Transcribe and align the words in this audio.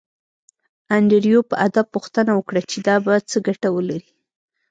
انډریو 0.95 1.39
په 1.49 1.55
ادب 1.67 1.85
پوښتنه 1.95 2.31
وکړه 2.35 2.61
چې 2.71 2.77
دا 2.87 2.95
به 3.05 3.13
څه 3.29 3.37
ګټه 3.47 3.67
ولري 3.75 4.09